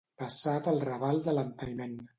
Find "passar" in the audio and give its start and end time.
0.21-0.53